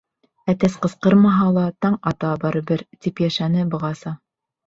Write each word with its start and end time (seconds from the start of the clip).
Әтәс 0.53 0.77
ҡысҡырмаһа 0.85 1.49
ла, 1.57 1.65
таң 1.85 1.97
ата 2.13 2.31
барыбер, 2.45 2.83
тип 3.07 3.23
йәшәне 3.27 3.67
бығаса. 3.75 4.15